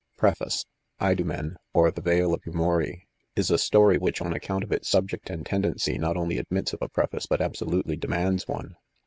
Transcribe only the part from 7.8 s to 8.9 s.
demands one.